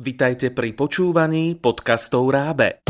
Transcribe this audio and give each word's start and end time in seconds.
Vitajte 0.00 0.48
pri 0.56 0.72
počúvaní 0.72 1.60
podcastov 1.60 2.32
Rábe. 2.32 2.80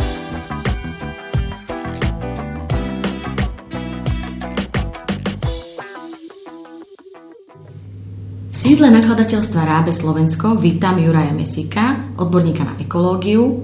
V 8.46 8.54
sídle 8.54 8.94
nakladateľstva 8.94 9.58
Rábe 9.58 9.90
Slovensko 9.90 10.54
vítam 10.54 11.02
Juraja 11.02 11.34
Mesika, 11.34 12.14
odborníka 12.14 12.62
na 12.62 12.78
ekológiu 12.78 13.58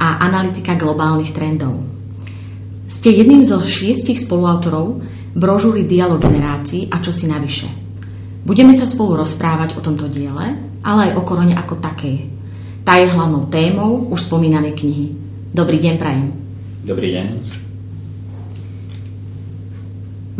a 0.00 0.24
analytika 0.24 0.72
globálnych 0.72 1.36
trendov. 1.36 1.84
Ste 2.88 3.12
jedným 3.12 3.44
zo 3.44 3.60
šiestich 3.60 4.24
spoluautorov 4.24 5.04
brožúry 5.36 5.84
Dialog 5.84 6.24
generácií 6.24 6.88
a 6.88 6.96
čo 7.04 7.12
si 7.12 7.28
navyše. 7.28 7.68
Budeme 8.40 8.72
sa 8.72 8.88
spolu 8.88 9.20
rozprávať 9.20 9.76
o 9.76 9.84
tomto 9.84 10.08
diele, 10.08 10.80
ale 10.80 11.12
aj 11.12 11.20
o 11.20 11.22
korone 11.28 11.52
ako 11.52 11.76
takej. 11.84 12.37
Tá 12.88 12.96
je 12.96 13.04
hlavnou 13.04 13.52
témou 13.52 14.08
už 14.08 14.32
spomínanej 14.32 14.72
knihy. 14.72 15.12
Dobrý 15.52 15.76
deň, 15.76 15.94
Prajem. 16.00 16.32
Dobrý 16.88 17.12
deň. 17.12 17.26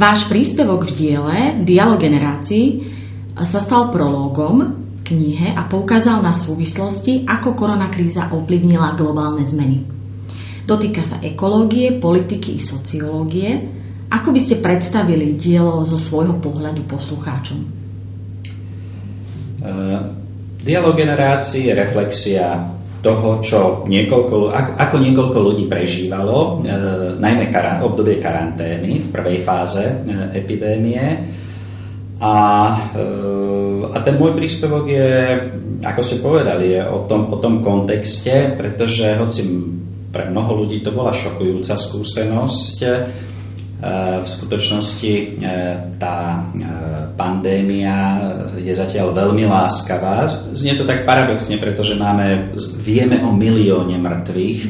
Váš 0.00 0.24
príspevok 0.32 0.88
v 0.88 0.96
diele 0.96 1.60
Dialog 1.60 2.00
generácií 2.00 2.88
sa 3.36 3.60
stal 3.60 3.92
prológom 3.92 4.64
knihe 5.04 5.52
a 5.52 5.68
poukázal 5.68 6.24
na 6.24 6.32
súvislosti, 6.32 7.28
ako 7.28 7.52
koronakríza 7.52 8.32
ovplyvnila 8.32 8.96
globálne 8.96 9.44
zmeny. 9.44 9.84
Dotýka 10.64 11.04
sa 11.04 11.20
ekológie, 11.20 12.00
politiky 12.00 12.56
i 12.56 12.64
sociológie. 12.64 13.60
Ako 14.08 14.32
by 14.32 14.40
ste 14.40 14.64
predstavili 14.64 15.36
dielo 15.36 15.84
zo 15.84 16.00
svojho 16.00 16.40
pohľadu 16.40 16.80
poslucháčom? 16.88 17.58
Uh 19.60 20.27
Dialog 20.58 20.94
generácií 20.98 21.70
je 21.70 21.74
reflexia 21.74 22.46
toho, 22.98 23.38
čo 23.38 23.60
niekoľko, 23.86 24.50
ako 24.74 24.96
niekoľko 24.98 25.38
ľudí 25.38 25.64
prežívalo, 25.70 26.58
e, 26.66 26.74
najmä 27.22 27.46
karant, 27.54 27.86
obdobie 27.86 28.18
karantény 28.18 29.06
v 29.06 29.08
prvej 29.14 29.38
fáze 29.46 29.86
e, 29.86 29.94
epidémie. 30.34 31.06
A, 32.18 32.34
e, 32.90 33.02
a 33.94 33.98
ten 34.02 34.18
môj 34.18 34.34
príspevok 34.34 34.90
je, 34.90 35.08
ako 35.86 36.00
ste 36.02 36.18
povedali, 36.18 36.74
je 36.74 36.82
o 36.82 37.06
tom, 37.06 37.30
o 37.30 37.38
tom 37.38 37.62
kontexte, 37.62 38.58
pretože 38.58 39.14
hoci 39.14 39.46
pre 40.10 40.26
mnoho 40.26 40.66
ľudí 40.66 40.82
to 40.82 40.90
bola 40.90 41.14
šokujúca 41.14 41.78
skúsenosť, 41.78 42.78
v 43.78 44.26
skutočnosti 44.26 45.12
e, 45.14 45.26
tá 46.02 46.18
e, 46.34 46.40
pandémia 47.14 48.18
je 48.58 48.74
zatiaľ 48.74 49.14
veľmi 49.14 49.46
láskavá. 49.46 50.26
Znie 50.50 50.74
to 50.74 50.82
tak 50.82 51.06
paradoxne, 51.06 51.62
pretože 51.62 51.94
máme, 51.94 52.58
vieme 52.82 53.22
o 53.22 53.30
milióne 53.30 53.94
mŕtvych 54.02 54.60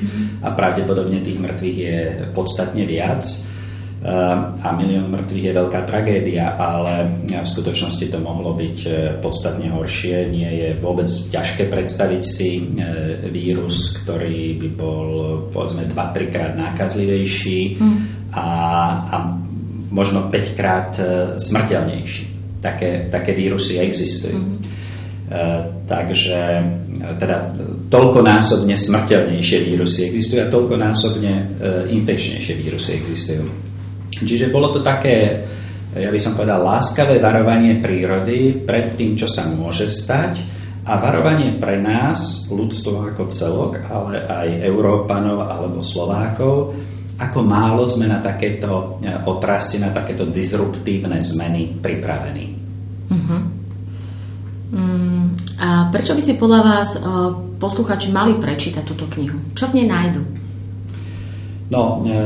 a 0.44 0.52
pravdepodobne 0.52 1.24
tých 1.24 1.40
mŕtvych 1.40 1.78
je 1.80 1.98
podstatne 2.36 2.84
viac 2.84 3.24
e, 3.24 3.36
a 4.60 4.68
milión 4.76 5.08
mŕtvych 5.08 5.44
je 5.48 5.56
veľká 5.56 5.80
tragédia, 5.88 6.52
ale 6.60 7.24
v 7.32 7.48
skutočnosti 7.48 8.12
to 8.12 8.20
mohlo 8.20 8.52
byť 8.60 8.78
podstatne 9.24 9.72
horšie. 9.72 10.28
Nie 10.28 10.52
je 10.52 10.68
vôbec 10.84 11.08
ťažké 11.08 11.72
predstaviť 11.72 12.22
si 12.28 12.60
vírus, 13.32 14.04
ktorý 14.04 14.60
by 14.60 14.68
bol 14.76 15.06
povedzme 15.48 15.88
2-3 15.88 16.28
krát 16.28 16.52
nákazlivejší. 16.60 17.80
Mm 17.80 18.17
a, 18.32 18.46
a 19.08 19.16
možno 19.88 20.28
5 20.28 20.58
krát 20.58 20.90
e, 20.98 21.02
smrteľnejší. 21.40 22.24
Také, 22.58 23.06
také 23.08 23.38
vírusy 23.38 23.78
existujú. 23.78 24.34
Uh, 25.28 25.78
takže 25.84 26.64
teda 27.20 27.52
toľkonásobne 27.92 28.74
smrteľnejšie 28.74 29.58
vírusy 29.60 30.08
existujú 30.08 30.40
a 30.40 30.48
toľkonásobne 30.48 31.32
infekčnejšie 31.92 32.54
vírusy 32.56 32.90
existujú. 32.96 33.44
Čiže 34.08 34.50
bolo 34.50 34.72
to 34.72 34.80
také, 34.80 35.44
ja 35.94 36.08
by 36.08 36.20
som 36.20 36.34
povedal, 36.34 36.64
láskavé 36.64 37.20
varovanie 37.20 37.78
prírody 37.78 38.64
pred 38.64 38.96
tým, 38.96 39.14
čo 39.14 39.28
sa 39.28 39.46
môže 39.46 39.92
stať 39.92 40.42
a 40.88 40.96
varovanie 40.96 41.60
pre 41.60 41.76
nás, 41.76 42.48
ľudstvo 42.48 43.12
ako 43.12 43.28
celok, 43.28 43.84
ale 43.84 44.24
aj 44.24 44.48
Európanov 44.64 45.44
alebo 45.44 45.84
Slovákov, 45.84 46.72
ako 47.18 47.38
málo 47.42 47.90
sme 47.90 48.06
na 48.06 48.22
takéto 48.22 49.02
e, 49.02 49.10
otrasy, 49.26 49.82
na 49.82 49.90
takéto 49.90 50.30
disruptívne 50.30 51.18
zmeny 51.18 51.74
pripravení. 51.82 52.46
Uh-huh. 53.10 53.42
Mm, 54.68 55.34
a 55.58 55.90
prečo 55.90 56.14
by 56.14 56.22
si 56.22 56.36
podľa 56.36 56.60
vás 56.60 56.88
uh, 56.94 57.32
posluchači 57.58 58.12
mali 58.12 58.36
prečítať 58.36 58.84
túto 58.84 59.08
knihu? 59.16 59.40
Čo 59.56 59.72
v 59.72 59.82
nej 59.82 59.86
nájdu? 59.88 60.22
No, 61.68 62.00
e, 62.04 62.16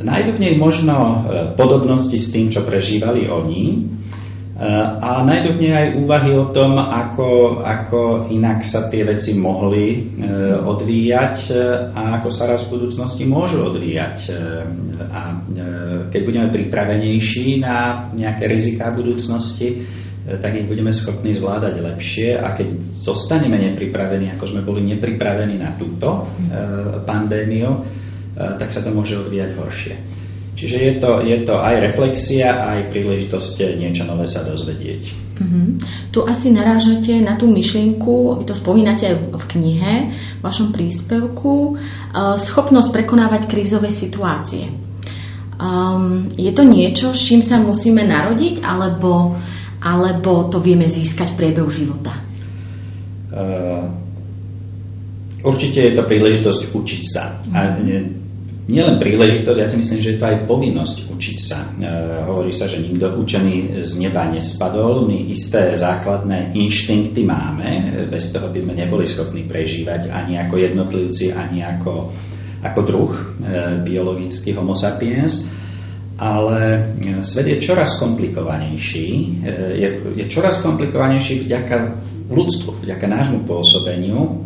nájdu 0.00 0.30
v 0.36 0.40
nej 0.40 0.54
možno 0.56 0.96
e, 0.96 1.16
podobnosti 1.56 2.16
s 2.16 2.32
tým, 2.32 2.48
čo 2.48 2.64
prežívali 2.64 3.28
oni, 3.28 3.84
a 4.56 5.20
nájdu 5.20 5.52
v 5.52 5.68
nej 5.68 5.72
aj 5.76 5.88
úvahy 6.00 6.32
o 6.32 6.48
tom, 6.48 6.80
ako, 6.80 7.60
ako 7.60 8.32
inak 8.32 8.64
sa 8.64 8.88
tie 8.88 9.04
veci 9.04 9.36
mohli 9.36 10.16
e, 10.16 10.24
odvíjať 10.56 11.36
e, 11.52 11.56
a 11.92 12.16
ako 12.16 12.28
sa 12.32 12.48
raz 12.48 12.64
v 12.64 12.80
budúcnosti 12.80 13.28
môžu 13.28 13.68
odvíjať. 13.68 14.16
E, 14.32 14.36
a 15.12 15.44
keď 16.08 16.20
budeme 16.24 16.48
pripravenejší 16.48 17.60
na 17.60 18.08
nejaké 18.16 18.48
riziká 18.48 18.96
budúcnosti, 18.96 19.84
tak 20.24 20.56
ich 20.56 20.66
budeme 20.66 20.90
schopní 20.90 21.36
zvládať 21.36 21.74
lepšie 21.76 22.40
a 22.40 22.56
keď 22.56 22.80
zostaneme 22.96 23.60
nepripravení, 23.60 24.32
ako 24.34 24.56
sme 24.56 24.64
boli 24.64 24.82
nepripravení 24.88 25.60
na 25.60 25.76
túto 25.78 26.26
pandémiu, 27.06 27.70
tak 28.34 28.74
sa 28.74 28.82
to 28.82 28.90
môže 28.90 29.14
odvíjať 29.22 29.50
horšie. 29.54 29.94
Čiže 30.56 30.76
je 30.80 30.92
to, 30.96 31.20
je 31.20 31.38
to 31.44 31.54
aj 31.60 31.74
reflexia, 31.84 32.48
aj 32.48 32.88
príležitosť 32.88 33.76
niečo 33.76 34.08
nové 34.08 34.24
sa 34.24 34.40
dozvedieť. 34.40 35.02
Uh-huh. 35.36 35.76
Tu 36.08 36.18
asi 36.24 36.48
narážate 36.48 37.12
na 37.20 37.36
tú 37.36 37.44
myšlienku, 37.44 38.40
vy 38.40 38.44
to 38.48 38.56
spomínate 38.56 39.04
aj 39.04 39.16
v 39.36 39.44
knihe, 39.52 39.94
v 40.16 40.40
vašom 40.40 40.72
príspevku, 40.72 41.76
uh, 41.76 42.40
schopnosť 42.40 42.88
prekonávať 42.88 43.52
krízové 43.52 43.92
situácie. 43.92 44.72
Um, 45.60 46.32
je 46.40 46.48
to 46.56 46.64
niečo, 46.64 47.12
s 47.12 47.20
čím 47.28 47.44
sa 47.44 47.60
musíme 47.60 48.00
narodiť, 48.08 48.64
alebo, 48.64 49.36
alebo 49.84 50.48
to 50.48 50.56
vieme 50.64 50.88
získať 50.88 51.36
v 51.36 51.38
priebehu 51.44 51.68
života? 51.68 52.16
Uh, 53.28 53.92
určite 55.44 55.84
je 55.84 55.92
to 55.92 56.02
príležitosť 56.08 56.72
učiť 56.72 57.02
sa. 57.04 57.44
A 57.52 57.76
mhm 57.76 58.15
nielen 58.66 58.98
príležitosť, 58.98 59.58
ja 59.62 59.70
si 59.70 59.78
myslím, 59.78 60.00
že 60.02 60.10
je 60.14 60.18
to 60.18 60.26
aj 60.26 60.38
povinnosť 60.50 60.96
učiť 61.06 61.38
sa. 61.38 61.58
E, 61.78 61.88
hovorí 62.26 62.50
sa, 62.50 62.66
že 62.66 62.82
nikto 62.82 63.14
učený 63.14 63.78
z 63.86 63.92
neba 64.02 64.26
nespadol, 64.26 65.06
my 65.06 65.30
isté 65.30 65.78
základné 65.78 66.54
inštinkty 66.58 67.22
máme, 67.22 67.70
bez 68.10 68.34
toho 68.34 68.50
by 68.50 68.58
sme 68.66 68.74
neboli 68.74 69.06
schopní 69.06 69.46
prežívať 69.46 70.10
ani 70.10 70.42
ako 70.42 70.54
jednotlivci, 70.58 71.30
ani 71.30 71.62
ako, 71.62 72.10
ako 72.66 72.80
druh 72.82 73.12
e, 73.14 73.22
biologický 73.86 74.50
homo 74.58 74.74
sapiens. 74.74 75.46
Ale 76.16 76.96
svet 77.20 77.44
je 77.44 77.60
čoraz 77.60 78.00
komplikovanejší, 78.00 79.08
e, 79.14 79.26
je, 79.78 79.88
je 80.16 80.24
čoraz 80.26 80.58
komplikovanejší 80.64 81.46
vďaka 81.46 81.76
ľudstvu, 82.26 82.82
vďaka 82.82 83.06
nášmu 83.06 83.46
pôsobeniu, 83.46 84.42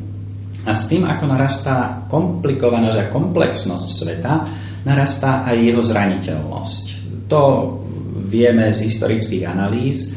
a 0.66 0.72
s 0.76 0.93
tým, 0.93 1.09
ako 1.09 1.25
narastá 1.25 2.04
komplikovanosť 2.10 2.98
a 3.00 3.10
komplexnosť 3.12 3.88
sveta, 3.88 4.32
narastá 4.84 5.44
aj 5.48 5.56
jeho 5.56 5.82
zraniteľnosť. 5.84 6.84
To 7.32 7.43
vieme 8.28 8.69
z 8.71 8.84
historických 8.84 9.48
analýz, 9.48 10.12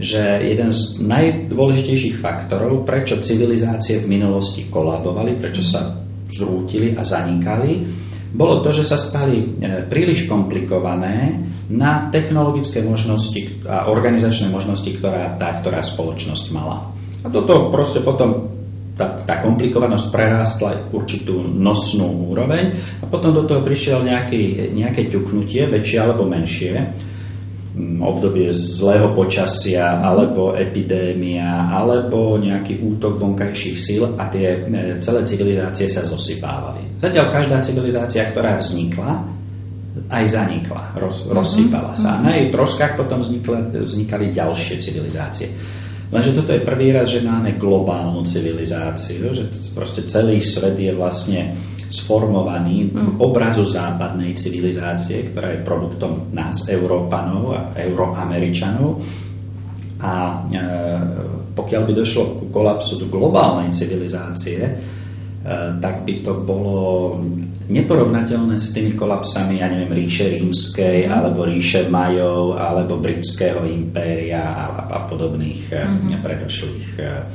že 0.00 0.40
jeden 0.40 0.72
z 0.72 0.98
najdôležitejších 1.04 2.16
faktorov, 2.18 2.88
prečo 2.88 3.20
civilizácie 3.20 4.00
v 4.00 4.08
minulosti 4.08 4.66
kolabovali, 4.72 5.36
prečo 5.36 5.60
sa 5.60 5.92
zrútili 6.32 6.96
a 6.96 7.04
zanikali, 7.04 7.84
bolo 8.32 8.64
to, 8.64 8.72
že 8.72 8.88
sa 8.88 8.96
stali 8.96 9.44
e, 9.44 9.46
príliš 9.84 10.24
komplikované 10.24 11.36
na 11.68 12.08
technologické 12.08 12.80
možnosti 12.80 13.60
a 13.68 13.92
organizačné 13.92 14.48
možnosti, 14.48 14.88
ktorá 14.88 15.36
tá, 15.36 15.60
ktorá 15.60 15.84
spoločnosť 15.84 16.44
mala. 16.48 16.96
A 17.22 17.28
toto 17.28 17.68
proste 17.68 18.00
potom 18.00 18.48
tá, 18.92 19.24
tá 19.24 19.40
komplikovanosť 19.40 20.06
prerástla 20.12 20.70
určitú 20.92 21.40
nosnú 21.40 22.28
úroveň 22.28 22.76
a 23.00 23.04
potom 23.08 23.32
do 23.32 23.48
toho 23.48 23.64
prišiel 23.64 24.04
nejaký, 24.04 24.72
nejaké 24.76 25.08
ťuknutie, 25.08 25.64
väčšie 25.64 25.98
alebo 25.98 26.28
menšie, 26.28 26.76
mm, 27.72 28.04
obdobie 28.04 28.52
zlého 28.52 29.16
počasia, 29.16 29.96
alebo 29.96 30.52
epidémia, 30.52 31.72
alebo 31.72 32.36
nejaký 32.36 32.84
útok 32.84 33.16
vonkajších 33.16 33.76
síl 33.80 34.02
a 34.12 34.28
tie 34.28 34.60
e, 34.60 35.00
celé 35.00 35.24
civilizácie 35.24 35.88
sa 35.88 36.04
zosypávali. 36.04 37.00
Zatiaľ 37.00 37.32
každá 37.32 37.64
civilizácia, 37.64 38.28
ktorá 38.28 38.60
vznikla, 38.60 39.24
aj 40.12 40.24
zanikla, 40.28 40.96
roz, 41.00 41.24
mm-hmm. 41.24 41.36
rozsypala 41.36 41.92
sa. 41.96 42.20
A 42.20 42.22
na 42.24 42.36
jej 42.36 42.52
troskách 42.52 42.96
potom 42.96 43.24
vznikli, 43.24 43.84
vznikali 43.84 44.32
ďalšie 44.32 44.76
civilizácie. 44.80 45.48
Lenže 46.12 46.36
toto 46.36 46.52
je 46.52 46.60
prvý 46.60 46.92
raz, 46.92 47.08
že 47.08 47.24
máme 47.24 47.56
globálnu 47.56 48.20
civilizáciu, 48.28 49.32
že 49.32 49.48
proste 49.72 50.04
celý 50.04 50.44
svet 50.44 50.76
je 50.76 50.92
vlastne 50.92 51.56
sformovaný 51.88 52.92
v 52.92 53.16
obrazu 53.20 53.64
západnej 53.64 54.36
civilizácie, 54.36 55.32
ktorá 55.32 55.56
je 55.56 55.64
produktom 55.64 56.32
nás, 56.36 56.68
Európanov 56.68 57.44
a 57.52 57.60
Euroameričanov. 57.80 59.00
A 60.04 60.12
e, 60.12 60.34
pokiaľ 61.52 61.82
by 61.84 61.92
došlo 61.96 62.22
ku 62.40 62.44
kolapsu 62.52 63.00
do 63.00 63.06
globálnej 63.08 63.72
civilizácie, 63.72 64.60
tak 65.82 66.06
by 66.06 66.14
to 66.22 66.32
bolo 66.46 67.18
neporovnateľné 67.66 68.62
s 68.62 68.70
tými 68.70 68.94
kolapsami, 68.94 69.58
ja 69.58 69.66
neviem, 69.66 69.90
ríše 69.90 70.30
rímskej, 70.30 71.06
mm. 71.06 71.10
alebo 71.10 71.46
ríše 71.46 71.90
Majov, 71.90 72.54
alebo 72.54 73.02
britského 73.02 73.66
impéria 73.66 74.42
a, 74.42 74.86
a 74.86 74.98
podobných 75.10 75.66
mm-hmm. 75.66 76.22
predošlých 76.22 76.86
eh, 77.02 77.26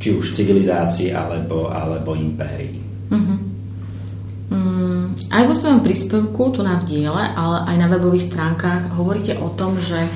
či 0.00 0.08
už 0.16 0.32
civilizácií 0.32 1.12
alebo, 1.12 1.68
alebo 1.72 2.16
impérií. 2.16 2.80
Mm-hmm. 3.12 3.38
Mm, 4.50 5.06
aj 5.30 5.44
vo 5.46 5.54
svojom 5.54 5.80
príspevku, 5.84 6.56
tu 6.56 6.60
na 6.64 6.80
v 6.80 6.88
diele, 6.88 7.22
ale 7.22 7.68
aj 7.70 7.76
na 7.76 7.86
webových 7.86 8.28
stránkach 8.28 8.96
hovoríte 8.96 9.38
o 9.38 9.52
tom, 9.54 9.78
že 9.78 10.08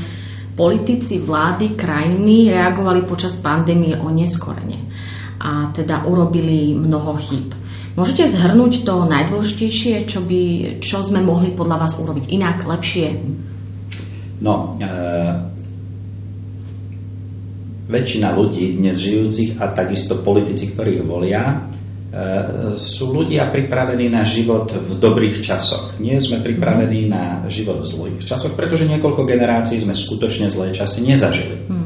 politici 0.59 1.21
vlády 1.23 1.79
krajiny 1.79 2.51
reagovali 2.51 3.07
počas 3.07 3.39
pandémie 3.39 3.95
oneskorene 3.95 4.84
a 5.45 5.69
teda 5.77 6.09
urobili 6.09 6.73
mnoho 6.73 7.21
chýb. 7.21 7.53
Môžete 7.95 8.27
zhrnúť 8.27 8.83
to 8.83 9.07
najdôležitejšie, 9.07 10.09
čo, 10.09 10.25
by, 10.25 10.43
čo 10.83 11.05
sme 11.05 11.23
mohli 11.23 11.55
podľa 11.55 11.87
vás 11.87 11.95
urobiť 12.01 12.27
inak, 12.33 12.67
lepšie? 12.67 13.07
No, 14.43 14.75
e, 14.83 14.89
väčšina 17.87 18.35
ľudí 18.35 18.75
dnes 18.81 18.99
žijúcich 18.99 19.63
a 19.63 19.71
takisto 19.71 20.27
politici, 20.27 20.75
ktorí 20.75 21.07
volia, 21.07 21.55
e, 21.55 21.57
sú 22.75 23.15
ľudia 23.15 23.47
pripravení 23.55 24.11
na 24.11 24.27
život 24.27 24.75
v 24.75 24.99
dobrých 24.99 25.39
časoch. 25.39 25.95
Nie 26.03 26.19
sme 26.19 26.43
pripravení 26.43 27.07
mm. 27.07 27.11
na 27.15 27.25
život 27.47 27.79
v 27.79 27.87
zlých 27.87 28.27
časoch, 28.27 28.59
pretože 28.59 28.91
niekoľko 28.91 29.23
generácií 29.23 29.79
sme 29.79 29.95
skutočne 29.95 30.51
zlé 30.51 30.75
časy 30.75 31.07
nezažili. 31.07 31.63
Mm. 31.71 31.84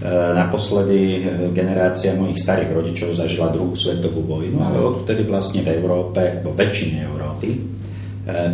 E, 0.00 0.08
naposledy 0.32 1.20
e, 1.20 1.52
generácia 1.52 2.16
mojich 2.16 2.40
starých 2.40 2.72
rodičov 2.72 3.12
zažila 3.12 3.52
druhú 3.52 3.76
svetovú 3.76 4.24
vojnu, 4.24 4.56
ale 4.64 4.80
odtedy 4.80 5.28
vlastne 5.28 5.60
v 5.60 5.76
Európe, 5.76 6.40
vo 6.40 6.56
väčšine 6.56 7.04
Európy, 7.04 7.48
e, 7.52 7.58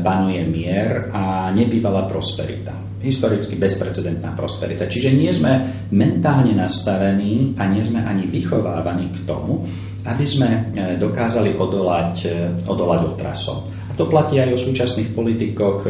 panuje 0.02 0.42
mier 0.42 1.06
a 1.14 1.54
nebývala 1.54 2.10
prosperita. 2.10 2.74
Historicky 2.98 3.54
bezprecedentná 3.54 4.34
prosperita. 4.34 4.90
Čiže 4.90 5.14
nie 5.14 5.30
sme 5.30 5.86
mentálne 5.94 6.50
nastavení 6.50 7.54
a 7.62 7.70
nie 7.70 7.86
sme 7.86 8.02
ani 8.02 8.26
vychovávaní 8.26 9.14
k 9.14 9.22
tomu, 9.22 9.62
aby 10.02 10.26
sme 10.26 10.74
dokázali 10.98 11.54
odolať, 11.54 12.26
odolať 12.66 13.00
otrasom. 13.14 13.62
A 13.86 13.94
to 13.94 14.10
platí 14.10 14.42
aj 14.42 14.50
o 14.50 14.58
súčasných 14.58 15.14
politikoch 15.14 15.86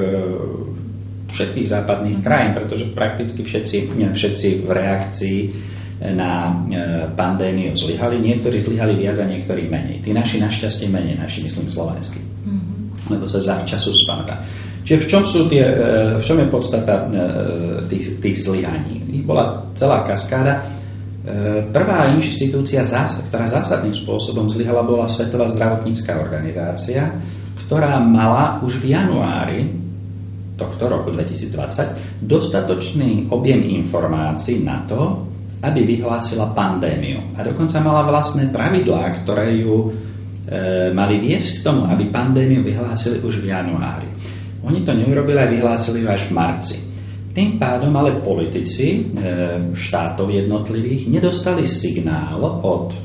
všetkých 1.30 1.66
západných 1.66 2.18
krajín, 2.22 2.52
pretože 2.54 2.90
prakticky 2.94 3.42
všetci, 3.42 3.98
všetci 4.14 4.48
v 4.62 4.70
reakcii 4.70 5.40
na 6.12 6.52
e, 6.52 6.52
pandémiu 7.16 7.72
zlyhali. 7.72 8.20
Niektorí 8.20 8.60
zlyhali 8.60 9.00
viac 9.00 9.16
a 9.16 9.24
niektorí 9.24 9.64
menej. 9.66 10.04
Tí 10.04 10.12
naši 10.12 10.36
našťastie 10.36 10.92
menej, 10.92 11.16
naši 11.16 11.40
myslím 11.40 11.72
slovenskí. 11.72 12.20
Mm-hmm. 12.20 12.76
Lebo 13.16 13.24
sa 13.24 13.40
zavčasu 13.40 13.96
spamätá. 14.04 14.44
Čiže 14.84 14.98
v 15.02 15.06
čom, 15.08 15.22
sú 15.24 15.40
tie, 15.48 15.64
e, 15.64 15.74
v 16.20 16.24
čom 16.24 16.36
je 16.36 16.46
podstata 16.52 16.94
e, 17.00 17.04
tých, 17.88 18.20
tých 18.20 18.36
zlyhaní? 18.44 19.08
Ich 19.08 19.24
bola 19.24 19.72
celá 19.72 20.04
kaskáda. 20.04 20.76
Prvá 21.74 22.06
inštitúcia, 22.14 22.86
ktorá 22.86 23.50
zásadným 23.50 23.90
spôsobom 23.90 24.46
zlyhala, 24.46 24.86
bola 24.86 25.10
Svetová 25.10 25.50
zdravotnícká 25.50 26.22
organizácia, 26.22 27.18
ktorá 27.66 27.98
mala 27.98 28.62
už 28.62 28.78
v 28.78 28.94
januári 28.94 29.85
tohto 30.56 30.88
roku 30.88 31.12
2020 31.12 32.24
dostatočný 32.24 33.28
objem 33.28 33.60
informácií 33.76 34.64
na 34.64 34.82
to, 34.88 35.28
aby 35.60 35.84
vyhlásila 35.84 36.52
pandémiu. 36.52 37.36
A 37.36 37.44
dokonca 37.44 37.80
mala 37.80 38.04
vlastné 38.04 38.48
pravidlá, 38.52 39.24
ktoré 39.24 39.56
ju 39.60 39.88
e, 39.88 39.88
mali 40.92 41.20
viesť 41.20 41.60
k 41.60 41.64
tomu, 41.64 41.88
aby 41.88 42.08
pandémiu 42.12 42.60
vyhlásili 42.64 43.20
už 43.20 43.40
v 43.40 43.52
januári. 43.52 44.08
Oni 44.64 44.84
to 44.84 44.92
neurobili 44.92 45.38
a 45.38 45.48
vyhlásili 45.48 46.04
ju 46.04 46.08
až 46.08 46.28
v 46.28 46.36
marci. 46.36 46.76
Tým 47.36 47.60
pádom 47.60 47.92
ale 47.96 48.20
politici 48.24 48.96
e, 48.96 48.98
štátov 49.76 50.32
jednotlivých 50.32 51.08
nedostali 51.08 51.68
signál 51.68 52.40
od 52.64 52.96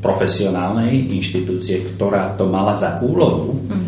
profesionálnej 0.00 1.12
inštitúcie, 1.12 1.96
ktorá 1.96 2.36
to 2.36 2.48
mala 2.48 2.76
za 2.76 3.00
úlohu, 3.00 3.56
mm. 3.56 3.68
e, 3.68 3.80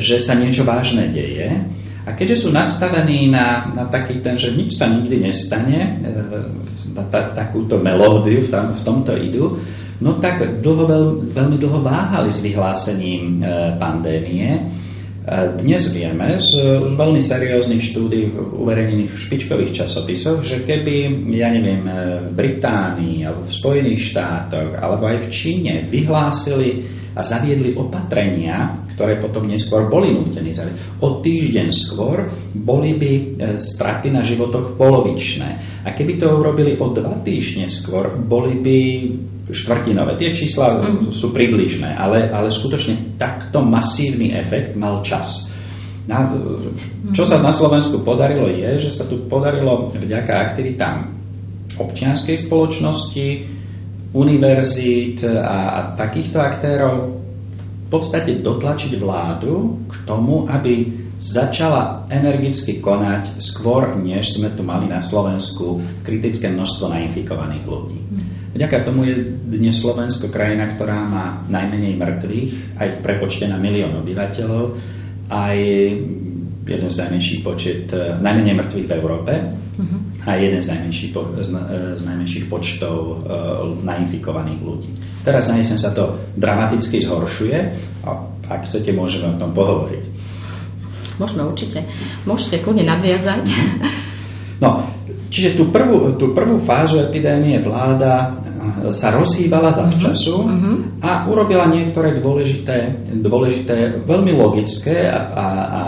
že 0.00 0.20
sa 0.20 0.36
niečo 0.36 0.64
vážne 0.64 1.08
deje 1.12 1.48
a 2.06 2.14
keďže 2.14 2.46
sú 2.46 2.48
nastavení 2.54 3.26
na, 3.26 3.66
na 3.74 3.84
taký 3.90 4.22
ten, 4.22 4.38
že 4.38 4.54
nič 4.54 4.78
sa 4.78 4.86
nikdy 4.86 5.26
nestane, 5.26 5.98
e, 5.98 6.14
na 6.94 7.02
ta, 7.10 7.34
takúto 7.34 7.82
melódiu 7.82 8.46
v, 8.46 8.48
tam, 8.48 8.70
v 8.70 8.82
tomto 8.86 9.12
idú, 9.18 9.58
no 9.98 10.22
tak 10.22 10.62
dlho, 10.62 10.86
veľ, 10.86 11.04
veľmi 11.34 11.58
dlho 11.58 11.82
váhali 11.82 12.30
s 12.30 12.38
vyhlásením 12.46 13.42
e, 13.42 13.74
pandémie. 13.74 14.46
E, 14.54 14.60
dnes 15.58 15.90
vieme 15.90 16.38
z, 16.38 16.62
z 16.86 16.94
veľmi 16.94 17.18
serióznych 17.18 17.82
štúdí 17.82 18.30
uverejnených 18.54 19.10
v 19.10 19.22
špičkových 19.26 19.74
časopisoch, 19.82 20.46
že 20.46 20.62
keby, 20.62 21.26
ja 21.34 21.50
neviem, 21.50 21.90
v 22.22 22.30
Británii 22.38 23.26
alebo 23.26 23.50
v 23.50 23.50
Spojených 23.50 24.14
štátoch 24.14 24.78
alebo 24.78 25.10
aj 25.10 25.26
v 25.26 25.28
Číne 25.34 25.74
vyhlásili 25.90 26.86
a 27.16 27.24
zaviedli 27.24 27.72
opatrenia, 27.72 28.76
ktoré 28.92 29.16
potom 29.16 29.48
neskôr 29.48 29.88
boli 29.88 30.12
nútení 30.12 30.52
zaviesť. 30.52 31.00
O 31.00 31.24
týždeň 31.24 31.68
skôr 31.72 32.28
boli 32.52 32.92
by 32.92 33.12
e, 33.16 33.22
straty 33.56 34.12
na 34.12 34.20
životoch 34.20 34.76
polovičné. 34.76 35.80
A 35.88 35.96
keby 35.96 36.20
to 36.20 36.28
urobili 36.28 36.76
o 36.76 36.92
dva 36.92 37.16
týždne 37.24 37.72
skôr, 37.72 38.12
boli 38.20 38.60
by 38.60 38.78
štvrtinové. 39.48 40.20
Tie 40.20 40.36
čísla 40.36 40.76
mm. 40.76 41.16
sú 41.16 41.32
približné, 41.32 41.96
ale, 41.96 42.28
ale 42.28 42.52
skutočne 42.52 43.16
takto 43.16 43.64
masívny 43.64 44.36
efekt 44.36 44.76
mal 44.76 45.00
čas. 45.00 45.48
Na, 46.06 46.30
čo 47.16 47.26
sa 47.26 47.40
na 47.40 47.50
Slovensku 47.50 48.04
podarilo 48.04 48.46
je, 48.46 48.78
že 48.78 48.90
sa 48.92 49.08
tu 49.08 49.26
podarilo 49.26 49.90
vďaka 49.90 50.52
aktivitám 50.52 51.16
občianskej 51.80 52.46
spoločnosti, 52.46 53.55
univerzít 54.16 55.20
a, 55.28 55.92
takýchto 55.92 56.40
aktérov 56.40 57.20
v 57.86 57.88
podstate 57.92 58.40
dotlačiť 58.40 58.96
vládu 58.96 59.84
k 59.86 59.94
tomu, 60.08 60.48
aby 60.48 61.04
začala 61.16 62.04
energicky 62.12 62.80
konať 62.80 63.40
skôr, 63.40 63.96
než 63.96 64.36
sme 64.36 64.52
tu 64.52 64.60
mali 64.60 64.84
na 64.84 65.00
Slovensku 65.00 65.80
kritické 66.04 66.52
množstvo 66.52 66.92
nainfikovaných 66.92 67.64
ľudí. 67.64 67.98
Vďaka 68.52 68.84
tomu 68.84 69.08
je 69.08 69.16
dnes 69.48 69.72
Slovensko 69.72 70.28
krajina, 70.28 70.68
ktorá 70.76 71.08
má 71.08 71.44
najmenej 71.48 71.96
mŕtvych, 71.96 72.50
aj 72.80 72.88
v 72.88 72.98
prepočte 73.00 73.44
na 73.48 73.56
milión 73.56 73.96
obyvateľov, 73.96 74.76
aj 75.32 75.58
jeden 76.66 76.90
z 76.90 76.96
najmenších 76.98 77.40
počet, 77.46 77.86
e, 77.94 78.18
najmenej 78.18 78.54
mŕtvych 78.58 78.86
v 78.90 78.94
Európe 78.98 79.32
uh-huh. 79.38 79.98
a 80.26 80.34
jeden 80.34 80.58
z 80.58 80.66
najmenších, 80.74 81.10
po, 81.14 81.22
z, 81.38 81.48
e, 81.54 81.94
z 81.94 82.02
najmenších 82.02 82.44
počtov 82.50 82.94
uh, 82.96 83.16
nainfikovaných 83.86 84.60
ľudí. 84.60 84.90
Teraz 85.22 85.46
na 85.46 85.62
jeseň 85.62 85.78
sa 85.78 85.90
to 85.94 86.18
dramaticky 86.34 86.98
zhoršuje 86.98 87.58
a 88.02 88.10
ak 88.50 88.66
chcete, 88.66 88.90
môžeme 88.90 89.30
o 89.30 89.38
tom 89.38 89.54
pohovoriť. 89.54 90.02
Môžeme 91.22 91.42
určite. 91.46 91.86
Môžete 92.26 92.60
kľudne 92.60 92.84
nadviazať. 92.86 93.42
No, 94.56 94.80
čiže 95.28 95.52
tú 95.52 95.68
prvú, 95.68 96.16
tú 96.16 96.32
prvú 96.32 96.56
fázu 96.56 97.04
epidémie 97.04 97.60
vláda 97.60 98.40
sa 98.96 99.12
rozhýbala 99.12 99.68
za 99.76 99.84
včasu 99.84 100.48
uh-huh. 100.48 100.76
a 101.04 101.28
urobila 101.28 101.68
niektoré 101.68 102.16
dôležité, 102.24 103.04
dôležité 103.20 104.00
veľmi 104.00 104.32
logické 104.32 105.12
a, 105.12 105.20
a, 105.28 105.46
a 105.60 105.80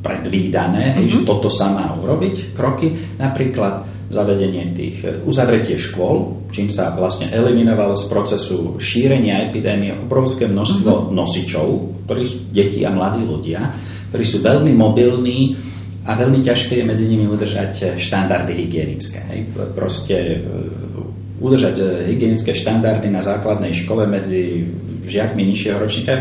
predvídané, 0.00 0.96
mm-hmm. 0.96 1.08
že 1.12 1.18
toto 1.28 1.52
sa 1.52 1.70
má 1.70 1.92
urobiť, 1.96 2.56
kroky, 2.56 2.96
napríklad 3.20 3.86
zavedenie 4.10 4.74
tých, 4.74 4.96
e, 5.06 5.22
uzavretie 5.22 5.76
škôl, 5.78 6.48
čím 6.50 6.72
sa 6.72 6.90
vlastne 6.96 7.30
eliminovalo 7.30 7.94
z 7.94 8.04
procesu 8.10 8.80
šírenia 8.80 9.52
epidémie 9.52 9.94
obrovské 9.94 10.48
množstvo 10.48 10.90
mm-hmm. 10.90 11.14
nosičov, 11.14 11.66
ktorí 12.08 12.22
sú 12.26 12.38
deti 12.50 12.80
a 12.82 12.90
mladí 12.90 13.22
ľudia, 13.22 13.60
ktorí 14.10 14.24
sú 14.26 14.42
veľmi 14.42 14.72
mobilní 14.74 15.54
a 16.08 16.16
veľmi 16.16 16.40
ťažké 16.42 16.80
je 16.80 16.84
medzi 16.88 17.06
nimi 17.06 17.28
udržať 17.28 18.00
štandardy 18.00 18.56
hygienické. 18.56 19.20
Hej. 19.30 19.40
Proste 19.76 20.42
udržať 21.38 22.08
hygienické 22.08 22.56
štandardy 22.56 23.12
na 23.12 23.20
základnej 23.20 23.76
škole 23.76 24.08
medzi 24.08 24.64
žiakmi 25.06 25.44
nižšieho 25.44 25.76
ročníka 25.76 26.14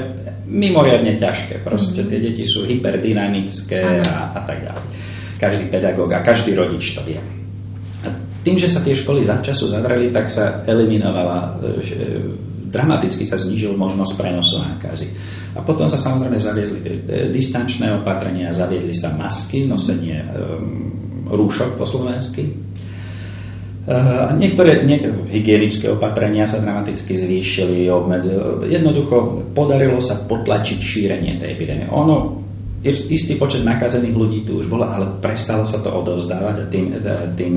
mimoriadne 0.49 1.15
ťažké. 1.15 1.61
Proste 1.61 2.01
tie 2.03 2.19
deti 2.19 2.43
sú 2.43 2.65
hyperdynamické 2.65 4.01
a, 4.01 4.33
a 4.33 4.39
tak 4.43 4.65
ďalej. 4.65 4.85
každý 5.39 5.65
pedagóg 5.71 6.09
a 6.11 6.25
každý 6.25 6.57
rodič 6.57 6.97
to 6.97 7.01
vie. 7.05 7.21
A 8.03 8.09
tým, 8.43 8.57
že 8.57 8.67
sa 8.67 8.83
tie 8.83 8.97
školy 8.97 9.23
času 9.23 9.69
zavreli, 9.69 10.09
tak 10.11 10.27
sa 10.27 10.65
eliminovala, 10.67 11.61
dramaticky 12.69 13.23
sa 13.23 13.39
znížil 13.39 13.73
možnosť 13.77 14.13
prenosu 14.19 14.59
nákazy. 14.59 15.07
A 15.57 15.65
potom 15.65 15.89
sa 15.89 15.97
samozrejme 15.97 16.37
zaviedli 16.37 16.79
distančné 17.33 17.89
opatrenia, 17.95 18.53
zaviedli 18.53 18.93
sa 18.93 19.15
masky, 19.17 19.65
nosenie 19.65 20.21
um, 20.21 21.25
rúšok 21.25 21.77
po 21.77 21.85
slovensky, 21.89 22.45
a 23.89 24.29
niektoré, 24.37 24.85
niektoré 24.85 25.17
hygienické 25.33 25.89
opatrenia 25.89 26.45
sa 26.45 26.61
dramaticky 26.61 27.17
zvýšili, 27.17 27.89
obmedzili. 27.89 28.69
Jednoducho 28.69 29.49
podarilo 29.57 29.97
sa 29.97 30.21
potlačiť 30.29 30.77
šírenie 30.77 31.41
tej 31.41 31.57
epidémie. 31.57 31.89
Ono, 31.89 32.37
istý 32.85 33.33
počet 33.35 33.65
nakazených 33.65 34.15
ľudí 34.15 34.39
tu 34.45 34.61
už 34.61 34.69
bolo, 34.69 34.85
ale 34.85 35.09
prestalo 35.19 35.65
sa 35.65 35.81
to 35.81 35.89
odovzdávať 35.89 36.55
a 36.61 36.65
tým, 36.69 36.85
tým 37.33 37.53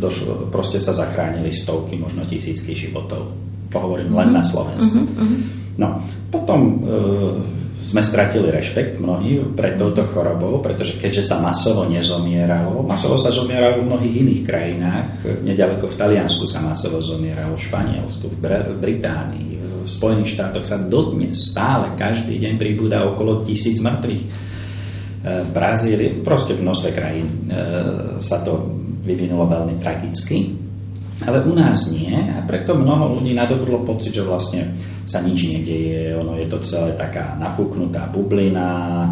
došlo, 0.00 0.48
proste 0.48 0.80
sa 0.80 0.96
zachránili 0.96 1.52
stovky, 1.52 2.00
možno 2.00 2.24
tisícky 2.24 2.72
životov. 2.72 3.28
Pohovorím 3.68 4.16
len 4.16 4.32
na 4.32 4.40
Slovensku. 4.40 5.04
Mm-hmm. 5.04 5.40
No, 5.76 6.00
potom 6.32 6.60
e, 6.64 6.72
sme 7.88 8.04
stratili 8.04 8.52
rešpekt 8.52 9.00
mnohí 9.00 9.40
pred 9.56 9.80
touto 9.80 10.04
chorobou, 10.04 10.60
pretože 10.60 11.00
keďže 11.00 11.32
sa 11.32 11.40
masovo 11.40 11.88
nezomieralo, 11.88 12.84
masovo 12.84 13.16
sa 13.16 13.32
zomieralo 13.32 13.80
v 13.80 13.88
mnohých 13.88 14.14
iných 14.28 14.42
krajinách, 14.44 15.06
nedaleko 15.40 15.88
v 15.88 15.96
Taliansku 15.96 16.44
sa 16.44 16.60
masovo 16.60 17.00
zomieralo, 17.00 17.56
v 17.56 17.64
Španielsku, 17.64 18.28
v, 18.28 18.36
Br- 18.36 18.68
v 18.68 18.76
Británii, 18.76 19.50
v 19.88 19.88
Spojených 19.88 20.36
štátoch 20.36 20.68
sa 20.68 20.76
dodnes 20.76 21.32
stále 21.48 21.96
každý 21.96 22.36
deň 22.36 22.60
pribúda 22.60 23.08
okolo 23.08 23.48
tisíc 23.48 23.80
mŕtvych. 23.80 24.22
E, 24.22 24.28
v 25.48 25.50
Brazílii, 25.56 26.20
proste 26.20 26.52
v 26.52 26.68
množstve 26.68 26.90
krajín 26.92 27.24
e, 27.24 27.32
sa 28.20 28.44
to 28.44 28.68
vyvinulo 29.00 29.48
veľmi 29.48 29.80
tragicky. 29.80 30.67
Ale 31.26 31.42
u 31.42 31.52
nás 31.54 31.90
nie 31.90 32.14
a 32.14 32.38
preto 32.46 32.78
mnoho 32.78 33.18
ľudí 33.18 33.34
nadobudlo 33.34 33.82
pocit, 33.82 34.14
že 34.14 34.22
vlastne 34.22 34.70
sa 35.08 35.18
nič 35.18 35.50
nedieje, 35.50 36.14
ono 36.14 36.38
je 36.38 36.46
to 36.46 36.62
celé 36.62 36.94
taká 36.94 37.34
nafúknutá 37.42 38.06
bublina 38.06 39.02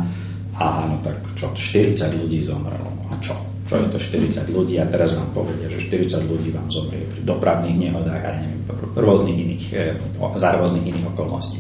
a 0.54 0.66
no 0.86 0.96
tak 1.02 1.18
čo, 1.34 1.50
40 1.50 1.98
ľudí 2.22 2.46
zomrelo. 2.46 2.88
A 3.10 3.18
čo? 3.18 3.34
Čo 3.66 3.82
je 3.82 3.90
to 3.90 3.98
40 3.98 4.46
ľudí? 4.54 4.78
A 4.78 4.86
teraz 4.86 5.18
vám 5.18 5.34
povedia, 5.34 5.66
že 5.66 5.82
40 5.82 6.30
ľudí 6.30 6.54
vám 6.54 6.70
zomrie 6.70 7.02
pri 7.10 7.26
dopravných 7.26 7.90
nehodách 7.90 8.22
a 8.22 8.30
neviem, 8.38 8.62
rôznych 8.94 9.36
iných, 9.42 9.66
eh, 9.75 9.98
za 10.38 10.54
rôznych 10.54 10.86
iných 10.86 11.10
okolností 11.10 11.58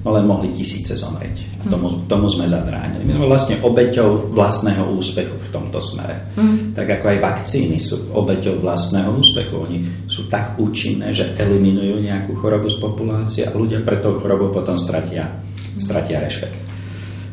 no 0.00 0.16
len 0.16 0.24
mohli 0.24 0.48
tisíce 0.48 0.96
zomrieť. 0.96 1.60
A 1.60 1.64
tomu, 1.68 1.92
mm. 1.92 2.08
tomu 2.08 2.24
sme 2.24 2.48
zabránili. 2.48 3.04
My 3.04 3.20
sme 3.20 3.26
vlastne 3.28 3.56
obeťou 3.60 4.32
vlastného 4.32 4.96
úspechu 4.96 5.36
v 5.36 5.48
tomto 5.52 5.76
smere. 5.76 6.32
Mm. 6.40 6.72
Tak 6.72 7.00
ako 7.00 7.06
aj 7.12 7.18
vakcíny 7.20 7.76
sú 7.76 8.08
obeťou 8.16 8.64
vlastného 8.64 9.12
úspechu. 9.12 9.54
Oni 9.60 9.78
sú 10.08 10.24
tak 10.32 10.56
účinné, 10.56 11.12
že 11.12 11.36
eliminujú 11.36 12.00
nejakú 12.00 12.32
chorobu 12.40 12.72
z 12.72 12.80
populácie 12.80 13.42
a 13.44 13.52
ľudia 13.52 13.84
pre 13.84 14.00
tou 14.00 14.16
chorobou 14.16 14.48
potom 14.48 14.80
stratia, 14.80 15.28
stratia 15.76 16.24
rešpekt. 16.24 16.70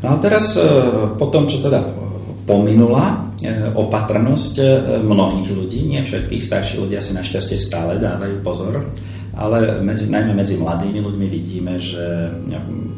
No 0.03 0.13
a 0.13 0.15
teraz 0.21 0.53
e, 0.53 0.61
po 1.17 1.25
tom, 1.33 1.49
čo 1.49 1.63
teda 1.63 2.06
pominula 2.47 3.35
e, 3.43 3.67
opatrnosť 3.75 4.55
e, 4.57 4.65
mnohých 5.03 5.51
ľudí, 5.51 5.83
nie 5.83 5.99
všetkých 5.99 6.41
starší 6.41 6.79
ľudia 6.79 7.03
si 7.03 7.11
našťastie 7.11 7.59
stále 7.59 7.99
dávajú 7.99 8.39
pozor, 8.39 8.87
ale 9.35 9.83
medzi, 9.83 10.07
najmä 10.07 10.33
medzi 10.33 10.55
mladými 10.55 11.03
ľuďmi 11.03 11.27
vidíme, 11.27 11.77
že 11.77 12.31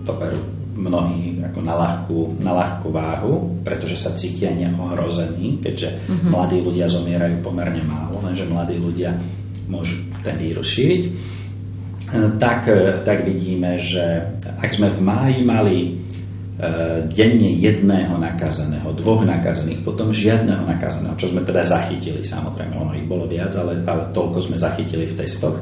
to 0.06 0.14
berú 0.16 0.40
mnohí 0.80 1.44
ako 1.44 1.60
na 1.60 1.76
ľahkú, 1.76 2.20
na 2.40 2.56
ľahkú 2.56 2.88
váhu, 2.88 3.60
pretože 3.68 4.00
sa 4.00 4.16
cítia 4.16 4.56
neohrození, 4.56 5.60
keďže 5.60 6.00
mm-hmm. 6.00 6.32
mladí 6.32 6.64
ľudia 6.64 6.88
zomierajú 6.88 7.44
pomerne 7.44 7.84
málo, 7.84 8.24
lenže 8.24 8.48
mladí 8.48 8.80
ľudia 8.80 9.20
môžu 9.68 10.00
ten 10.24 10.40
vírus 10.40 10.72
šíriť. 10.72 11.04
Tak, 12.42 12.66
tak 13.06 13.22
vidíme, 13.22 13.78
že 13.78 14.34
ak 14.42 14.74
sme 14.74 14.90
v 14.90 15.00
máji 15.04 15.40
mali 15.46 15.78
denne 17.16 17.56
jedného 17.56 18.20
nakazeného, 18.20 18.92
dvoch 18.92 19.24
nakazených, 19.24 19.80
potom 19.80 20.12
žiadneho 20.12 20.68
nakazeného, 20.68 21.16
čo 21.16 21.32
sme 21.32 21.48
teda 21.48 21.64
zachytili, 21.64 22.20
samozrejme, 22.20 22.76
ono 22.76 22.92
ich 23.00 23.08
bolo 23.08 23.24
viac, 23.32 23.56
ale, 23.56 23.80
ale 23.88 24.12
toľko 24.12 24.44
sme 24.44 24.60
zachytili 24.60 25.08
v 25.08 25.18
testoch, 25.24 25.56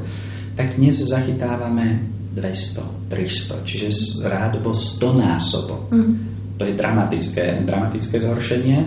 tak 0.57 0.73
dnes 0.73 0.97
zachytávame 1.05 2.01
200, 2.33 3.13
300, 3.13 3.61
čiže 3.61 3.87
rádovo 4.25 4.73
100 4.73 5.21
násobok. 5.21 5.81
Mm. 5.93 6.13
To 6.57 6.63
je 6.65 6.73
dramatické, 6.73 7.61
dramatické 7.61 8.17
zhoršenie 8.17 8.77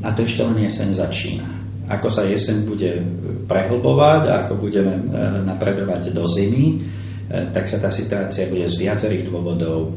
a 0.00 0.08
to 0.16 0.24
ešte 0.24 0.40
len 0.40 0.64
jeseň 0.64 0.88
začína. 0.96 1.48
Ako 1.92 2.08
sa 2.08 2.24
jeseň 2.24 2.64
bude 2.64 3.04
prehlbovať 3.44 4.22
a 4.32 4.34
ako 4.48 4.56
budeme 4.56 4.96
e, 4.96 5.02
napredovať 5.44 6.16
do 6.16 6.24
zimy, 6.24 6.66
e, 6.72 6.76
tak 7.52 7.68
sa 7.68 7.76
tá 7.76 7.92
situácia 7.92 8.48
bude 8.48 8.64
z 8.64 8.80
viacerých 8.80 9.28
dôvodov 9.28 9.92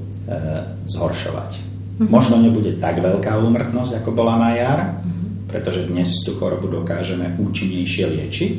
zhoršovať. 0.87 1.51
Mm-hmm. 1.53 2.09
Možno 2.09 2.41
nebude 2.41 2.79
tak 2.79 3.03
veľká 3.03 3.37
úmrtnosť, 3.43 4.01
ako 4.01 4.09
bola 4.15 4.39
na 4.39 4.51
jar, 4.57 4.79
mm-hmm. 4.97 5.51
pretože 5.51 5.85
dnes 5.85 6.09
tú 6.25 6.35
chorobu 6.39 6.71
dokážeme 6.71 7.37
účinnejšie 7.37 8.03
liečiť, 8.07 8.55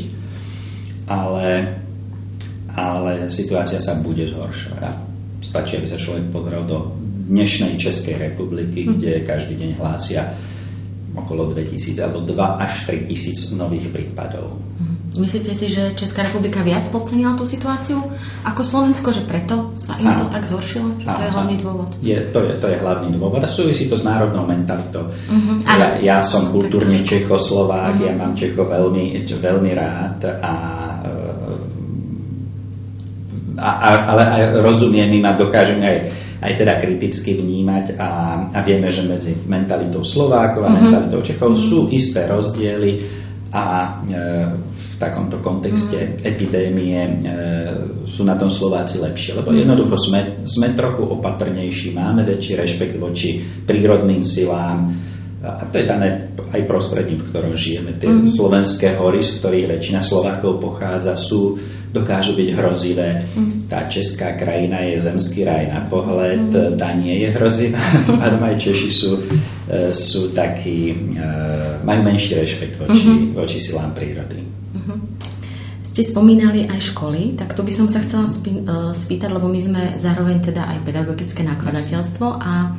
ale 1.08 1.80
ale 2.74 3.30
situácia 3.30 3.78
sa 3.78 4.02
bude 4.02 4.26
zhoršovať. 4.26 4.82
Stačí, 5.46 5.78
aby 5.78 5.86
sa 5.86 5.94
človek 5.94 6.34
pozrel 6.34 6.66
do 6.66 6.90
dnešnej 7.30 7.78
Českej 7.78 8.18
republiky, 8.18 8.84
hm. 8.84 8.98
kde 8.98 9.22
každý 9.24 9.54
deň 9.56 9.70
hlásia 9.78 10.34
okolo 11.14 11.54
2000 11.54 11.94
alebo 12.02 12.26
2 12.26 12.34
až 12.58 12.90
3 12.90 13.06
tisíc 13.06 13.54
nových 13.54 13.88
prípadov. 13.94 14.58
Hm. 14.58 14.93
Myslíte 15.14 15.54
si, 15.54 15.70
že 15.70 15.94
Česká 15.94 16.26
republika 16.26 16.58
viac 16.66 16.90
podcenila 16.90 17.38
tú 17.38 17.46
situáciu 17.46 18.02
ako 18.42 18.62
Slovensko, 18.66 19.14
že 19.14 19.22
preto 19.22 19.70
sa 19.78 19.94
im 20.02 20.10
to 20.18 20.26
tak 20.26 20.42
zhoršilo? 20.42 20.98
Že 20.98 21.06
to 21.06 21.22
je 21.22 21.30
hlavný 21.30 21.56
dôvod? 21.62 21.88
Je, 22.02 22.18
to, 22.34 22.42
je, 22.42 22.52
to 22.58 22.66
je 22.66 22.76
hlavný 22.82 23.14
dôvod 23.14 23.38
a 23.38 23.46
súvisí 23.46 23.86
to 23.86 23.94
s 23.94 24.02
národnou 24.02 24.42
mentalitou. 24.42 25.06
Uh-huh. 25.06 25.62
Ja, 25.70 25.86
ja 26.02 26.18
som 26.26 26.50
kultúrne 26.50 26.98
Čechoslovák, 27.06 27.94
uh-huh. 27.94 28.06
ja 28.10 28.12
mám 28.18 28.34
Čecho 28.34 28.66
veľmi, 28.66 29.22
veľmi 29.22 29.70
rád 29.78 30.18
a 30.42 30.52
a, 33.54 33.70
a, 33.70 33.90
ale 34.10 34.22
aj 34.26 34.42
rozumiem 34.66 35.14
im 35.14 35.24
a 35.30 35.38
dokážeme 35.38 35.86
aj, 35.86 35.98
aj 36.42 36.52
teda 36.58 36.74
kriticky 36.82 37.38
vnímať 37.38 37.94
a, 37.94 38.10
a 38.50 38.58
vieme, 38.66 38.90
že 38.90 39.06
medzi 39.06 39.32
mentalitou 39.46 40.02
Slovákov 40.02 40.66
a 40.66 40.74
mm-hmm. 40.74 40.82
mentalitou 40.82 41.20
Čechov 41.22 41.54
sú 41.54 41.86
isté 41.94 42.26
rozdiely 42.26 43.22
a 43.54 43.66
e, 44.02 44.18
v 44.66 44.94
takomto 44.98 45.38
kontexte 45.38 45.94
mm-hmm. 45.94 46.26
epidémie 46.26 46.98
e, 46.98 47.12
sú 48.02 48.26
na 48.26 48.34
tom 48.34 48.50
Slováci 48.50 48.98
lepšie, 48.98 49.38
lebo 49.38 49.54
mm-hmm. 49.54 49.62
jednoducho 49.62 49.96
sme, 50.10 50.20
sme 50.42 50.74
trochu 50.74 51.06
opatrnejší, 51.06 51.94
máme 51.94 52.26
väčší 52.26 52.58
rešpekt 52.58 52.98
voči 52.98 53.38
prírodným 53.62 54.26
silám, 54.26 54.90
a 55.44 55.68
to 55.68 55.76
je 55.76 55.86
dané 55.86 56.08
aj 56.34 56.62
prostredím, 56.66 57.22
v 57.22 57.28
ktorom 57.30 57.54
žijeme. 57.54 57.94
Tie 57.98 58.10
mm. 58.10 58.30
slovenské 58.34 58.98
hory, 58.98 59.22
z 59.22 59.38
ktorých 59.38 59.70
väčšina 59.78 60.00
Slovákov 60.02 60.62
pochádza, 60.62 61.14
sú, 61.14 61.58
dokážu 61.94 62.34
byť 62.34 62.48
hrozivé. 62.58 63.22
Mm. 63.22 63.70
Tá 63.70 63.86
česká 63.86 64.34
krajina 64.34 64.82
je 64.90 64.98
zemský 64.98 65.46
raj 65.46 65.70
na 65.70 65.86
pohľad, 65.86 66.50
mm. 66.50 66.74
tá 66.74 66.90
nie 66.94 67.22
je 67.22 67.28
hrozivá. 67.30 67.82
A 68.22 68.34
aj 68.34 68.56
Češi 68.58 68.90
sú, 68.90 69.22
e, 69.70 69.94
sú 69.94 70.34
takí, 70.34 70.90
e, 70.90 70.96
majú 71.86 72.00
menší 72.02 72.34
rešpekt 72.42 72.82
voči, 72.82 73.06
mm-hmm. 73.06 73.38
voči 73.38 73.58
silám 73.62 73.94
prírody. 73.94 74.42
Mm-hmm. 74.42 74.98
Ste 75.94 76.02
spomínali 76.02 76.66
aj 76.66 76.90
školy, 76.90 77.38
tak 77.38 77.54
to 77.54 77.62
by 77.62 77.70
som 77.70 77.86
sa 77.86 78.02
chcela 78.02 78.26
spýtať, 78.90 79.30
lebo 79.30 79.46
my 79.46 79.60
sme 79.62 79.82
zároveň 79.94 80.42
teda 80.42 80.66
aj 80.66 80.78
pedagogické 80.82 81.46
nakladateľstvo 81.46 82.26
a 82.34 82.74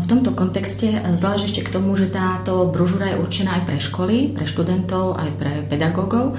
v 0.00 0.06
tomto 0.10 0.32
kontexte 0.32 0.90
zvlášť 0.98 1.42
ešte 1.46 1.62
k 1.66 1.74
tomu, 1.74 1.94
že 1.94 2.10
táto 2.10 2.66
brožúra 2.72 3.14
je 3.14 3.20
určená 3.20 3.60
aj 3.60 3.64
pre 3.68 3.78
školy, 3.78 4.16
pre 4.32 4.48
študentov, 4.48 5.14
aj 5.14 5.30
pre 5.36 5.52
pedagógov, 5.68 6.34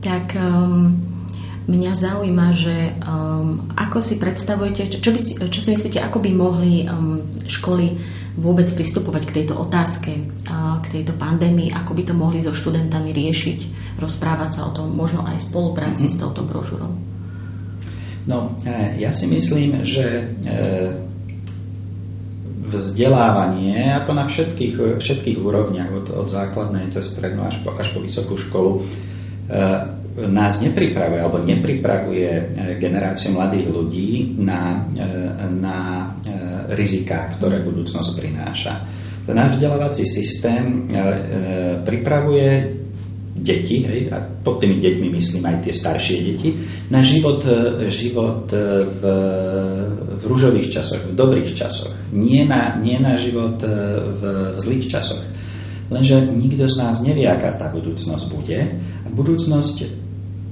tak 0.00 0.34
um, 0.38 0.94
mňa 1.68 1.92
zaujíma, 1.92 2.46
že 2.56 2.76
um, 3.04 3.68
ako 3.76 3.98
si 4.00 4.16
predstavujete, 4.16 5.02
čo, 5.02 5.10
by 5.12 5.18
si, 5.20 5.32
čo 5.36 5.60
si 5.60 5.68
myslíte, 5.74 5.98
ako 6.00 6.18
by 6.22 6.30
mohli 6.32 6.86
um, 6.88 7.20
školy 7.44 7.98
vôbec 8.38 8.70
pristupovať 8.70 9.22
k 9.26 9.34
tejto 9.42 9.58
otázke, 9.58 10.14
uh, 10.48 10.78
k 10.80 11.02
tejto 11.02 11.18
pandémii, 11.18 11.74
ako 11.74 11.92
by 11.92 12.02
to 12.06 12.14
mohli 12.14 12.38
so 12.40 12.54
študentami 12.54 13.10
riešiť, 13.10 13.58
rozprávať 13.98 14.50
sa 14.54 14.60
o 14.66 14.74
tom, 14.74 14.94
možno 14.94 15.26
aj 15.26 15.50
spolupráci 15.50 16.06
mm-hmm. 16.06 16.18
s 16.18 16.22
touto 16.22 16.46
brožúrou? 16.46 16.94
No, 18.28 18.52
ja 19.00 19.08
si 19.08 19.24
myslím, 19.24 19.88
že 19.88 20.04
e, 20.04 20.24
vzdelávanie, 22.74 23.96
ako 23.96 24.10
na 24.12 24.24
všetkých, 24.28 25.00
všetkých 25.00 25.38
úrovniach, 25.40 25.90
od, 25.92 26.06
od 26.12 26.28
základnej 26.28 26.92
cez 26.92 27.14
strednú 27.14 27.48
až 27.48 27.60
po, 27.64 27.72
až 27.72 27.88
po 27.92 28.04
vysokú 28.04 28.36
školu, 28.36 28.70
e, 28.76 28.80
nás 30.18 30.58
nepripravuje 30.58 31.20
alebo 31.22 31.38
nepripravuje 31.38 32.58
generáciu 32.82 33.38
mladých 33.38 33.70
ľudí 33.70 34.34
na, 34.42 34.82
na 35.46 36.10
rizika, 36.74 37.30
ktoré 37.38 37.62
budúcnosť 37.62 38.10
prináša. 38.18 38.82
Náš 39.30 39.60
vzdelávací 39.60 40.02
systém 40.02 40.90
pripravuje 41.86 42.77
deti, 43.40 43.84
hej, 43.84 44.10
a 44.10 44.18
pod 44.20 44.62
tými 44.62 44.78
deťmi 44.82 45.06
myslím 45.14 45.42
aj 45.46 45.56
tie 45.66 45.74
staršie 45.74 46.16
deti, 46.24 46.48
na 46.90 47.00
život, 47.00 47.42
e, 47.44 47.86
život 47.90 48.50
e, 48.50 48.84
v, 48.84 49.02
v 50.18 50.22
rúžových 50.26 50.68
časoch, 50.68 51.02
v 51.06 51.14
dobrých 51.14 51.50
časoch. 51.54 51.94
Nie 52.14 52.44
na, 52.44 52.76
nie 52.78 52.98
na 52.98 53.16
život 53.16 53.62
e, 53.62 53.68
v, 54.18 54.22
v 54.54 54.58
zlých 54.58 54.86
časoch. 54.90 55.22
Lenže 55.88 56.20
nikto 56.20 56.68
z 56.68 56.76
nás 56.76 57.00
nevie, 57.00 57.24
aká 57.24 57.56
tá 57.56 57.72
budúcnosť 57.72 58.24
bude. 58.36 58.60
A 58.78 59.08
budúcnosť 59.08 59.88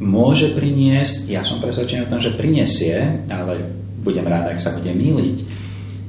môže 0.01 0.57
priniesť, 0.57 1.29
ja 1.29 1.45
som 1.45 1.61
presvedčený 1.61 2.09
o 2.09 2.13
tom, 2.13 2.21
že 2.21 2.37
prinesie, 2.37 3.25
ale 3.29 3.61
budem 4.01 4.25
rád, 4.25 4.53
ak 4.55 4.61
sa 4.61 4.73
bude 4.73 4.93
míliť, 4.93 5.37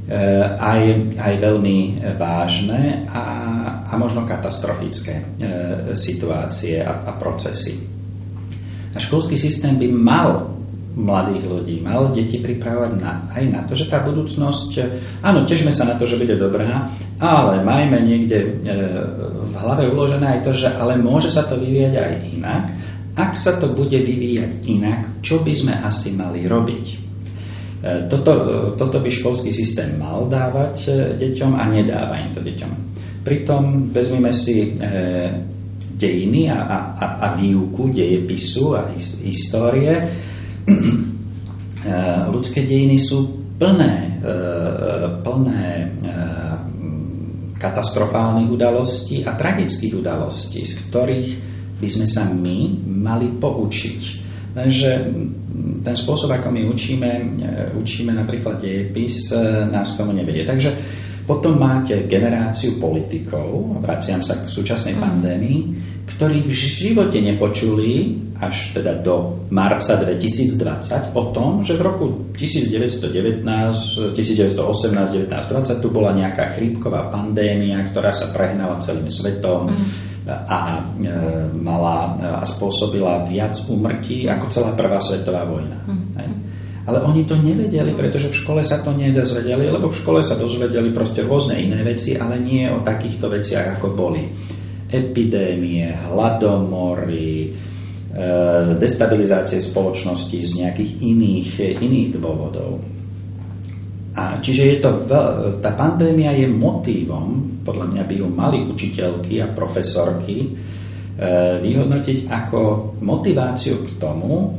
aj, 0.07 0.81
aj 1.19 1.33
veľmi 1.43 1.99
vážne 2.15 3.03
a, 3.11 3.23
a 3.83 3.93
možno 3.99 4.23
katastrofické 4.23 5.19
e, 5.19 5.23
situácie 5.99 6.79
a, 6.79 7.03
a 7.03 7.11
procesy. 7.19 7.83
A 8.95 8.97
školský 9.03 9.35
systém 9.35 9.75
by 9.75 9.87
mal 9.91 10.29
mladých 10.97 11.43
ľudí, 11.45 11.75
mal 11.83 12.09
deti 12.09 12.41
pripravovať 12.41 12.91
na, 12.97 13.29
aj 13.29 13.43
na 13.53 13.61
to, 13.69 13.77
že 13.77 13.85
tá 13.85 14.01
budúcnosť, 14.01 14.71
áno, 15.21 15.45
težme 15.45 15.69
sa 15.69 15.85
na 15.85 15.93
to, 15.93 16.09
že 16.09 16.17
bude 16.17 16.33
dobrá, 16.33 16.89
ale 17.21 17.61
majme 17.61 18.01
niekde 18.01 18.57
v 18.65 19.53
hlave 19.61 19.85
uložené 19.93 20.39
aj 20.39 20.41
to, 20.41 20.51
že 20.57 20.73
ale 20.73 20.97
môže 20.97 21.29
sa 21.29 21.45
to 21.45 21.61
vyvíjať 21.61 21.93
aj 21.93 22.13
inak. 22.33 22.65
Ak 23.13 23.37
sa 23.37 23.61
to 23.61 23.69
bude 23.73 23.93
vyvíjať 23.93 24.65
inak, 24.65 25.21
čo 25.21 25.45
by 25.45 25.53
sme 25.53 25.73
asi 25.77 26.17
mali 26.17 26.49
robiť? 26.49 27.06
E, 27.77 28.09
toto, 28.09 28.31
e, 28.33 28.43
toto 28.73 28.97
by 28.97 29.09
školský 29.09 29.53
systém 29.53 30.01
mal 30.01 30.25
dávať 30.25 30.75
e, 30.89 30.91
deťom 31.13 31.53
a 31.53 31.63
nedáva 31.69 32.25
im 32.25 32.33
to 32.33 32.41
deťom. 32.41 32.71
Pritom 33.21 33.91
vezmeme 33.91 34.31
si 34.31 34.71
dejiny 35.99 36.47
a, 36.47 36.63
a, 36.95 37.07
a 37.19 37.27
výuku 37.35 37.91
dejepisu 37.91 38.71
a 38.71 38.87
histórie. 39.27 39.91
Ľudské 42.31 42.63
dejiny 42.63 42.95
sú 42.95 43.51
plné, 43.59 44.23
plné 45.27 45.91
katastrofálnych 47.59 48.47
udalostí 48.47 49.27
a 49.27 49.35
tragických 49.35 49.99
udalostí, 49.99 50.63
z 50.63 50.87
ktorých 50.87 51.29
by 51.83 51.87
sme 51.91 52.07
sa 52.07 52.31
my 52.31 52.79
mali 52.87 53.27
poučiť. 53.27 54.26
Takže 54.57 54.89
ten 55.85 55.95
spôsob, 55.95 56.33
ako 56.33 56.49
my 56.49 56.65
učíme, 56.65 57.11
e, 57.37 57.53
učíme 57.77 58.09
napríklad 58.09 58.57
dejepis, 58.57 59.29
e, 59.29 59.69
nás 59.69 59.93
tomu 59.93 60.17
nevedie. 60.17 60.41
Takže 60.41 60.73
potom 61.29 61.61
máte 61.61 62.09
generáciu 62.09 62.81
politikov, 62.81 63.77
vraciam 63.83 64.25
sa 64.25 64.41
k 64.41 64.49
súčasnej 64.49 64.97
mm. 64.97 65.01
pandémii, 65.01 65.59
ktorí 66.07 66.41
v 66.41 66.53
živote 66.55 67.19
nepočuli 67.21 68.17
až 68.39 68.73
teda 68.73 69.03
do 69.03 69.45
marca 69.53 69.99
2020 69.99 71.13
o 71.13 71.23
tom, 71.35 71.61
že 71.61 71.77
v 71.77 71.81
roku 71.83 72.05
1919, 72.33 73.43
1918, 73.43 74.17
1920 74.17 75.83
tu 75.83 75.87
bola 75.93 76.15
nejaká 76.15 76.57
chrípková 76.57 77.13
pandémia, 77.13 77.85
ktorá 77.91 78.09
sa 78.09 78.33
prehnala 78.33 78.81
celým 78.81 79.11
svetom. 79.11 79.69
Mm 79.69 80.16
a 80.27 80.83
e, 80.83 81.11
mala 81.55 82.19
a 82.19 82.43
spôsobila 82.43 83.23
viac 83.23 83.55
úmrtí 83.71 84.27
ako 84.27 84.45
celá 84.51 84.75
prvá 84.75 84.99
svetová 84.99 85.47
vojna. 85.47 85.79
Mm. 85.87 86.07
Ale 86.87 87.03
oni 87.03 87.27
to 87.27 87.35
nevedeli, 87.35 87.91
pretože 87.91 88.31
v 88.31 88.39
škole 88.43 88.61
sa 88.63 88.79
to 88.79 88.95
nedozvedeli, 88.95 89.67
lebo 89.67 89.91
v 89.91 89.99
škole 89.99 90.23
sa 90.23 90.39
dozvedeli 90.39 90.95
proste 90.95 91.19
rôzne 91.19 91.59
iné 91.59 91.83
veci, 91.83 92.15
ale 92.15 92.39
nie 92.39 92.63
o 92.71 92.79
takýchto 92.79 93.27
veciach, 93.27 93.75
ako 93.75 93.91
boli 93.91 94.23
epidémie, 94.87 95.91
hladomory, 96.07 97.31
e, 97.43 97.49
destabilizácie 98.79 99.59
spoločnosti 99.59 100.39
z 100.39 100.51
nejakých 100.63 100.91
iných, 101.03 101.49
iných 101.75 102.09
dôvodov. 102.15 102.96
A 104.17 104.41
čiže 104.41 104.63
je 104.65 104.77
to, 104.81 105.05
tá 105.61 105.71
pandémia 105.77 106.33
je 106.33 106.49
motívom, 106.49 107.61
podľa 107.61 107.85
mňa 107.93 108.03
by 108.09 108.15
ju 108.17 108.27
mali 108.33 108.65
učiteľky 108.65 109.45
a 109.45 109.53
profesorky 109.53 110.41
e, 110.41 110.47
vyhodnotiť 111.61 112.25
ako 112.25 112.59
motiváciu 112.97 113.85
k 113.85 113.89
tomu, 114.01 114.57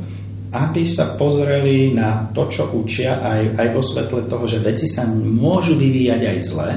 aby 0.55 0.87
sa 0.87 1.19
pozreli 1.19 1.91
na 1.91 2.31
to, 2.31 2.47
čo 2.47 2.71
učia 2.71 3.19
aj, 3.19 3.59
aj 3.59 3.67
vo 3.75 3.83
svetle 3.83 4.31
toho, 4.31 4.47
že 4.47 4.63
veci 4.63 4.87
sa 4.87 5.03
môžu 5.11 5.75
vyvíjať 5.75 6.21
aj 6.23 6.37
zle 6.39 6.69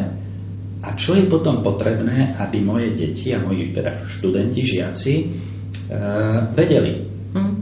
a 0.83 0.88
čo 0.99 1.14
je 1.14 1.31
potom 1.31 1.62
potrebné, 1.62 2.35
aby 2.42 2.59
moje 2.59 2.99
deti 2.99 3.31
a 3.31 3.38
moji 3.38 3.71
teda 3.71 3.95
študenti, 4.11 4.61
žiaci 4.66 5.14
e, 5.23 5.25
vedeli. 6.51 6.92
Mm. 7.31 7.55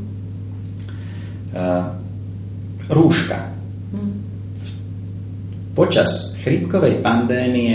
E, 1.52 1.64
rúška 2.88 3.49
Počas 5.80 6.36
chrípkovej 6.44 7.00
pandémie 7.00 7.72